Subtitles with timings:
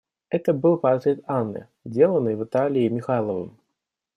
[0.31, 3.59] Это был портрет Анны, деланный в Италии Михайловым.